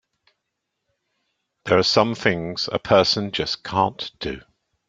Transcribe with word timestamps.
There 1.65 1.77
are 1.77 1.83
some 1.83 2.15
things 2.15 2.67
a 2.71 2.79
person 2.79 3.31
just 3.31 3.63
can't 3.63 4.11
do! 4.19 4.41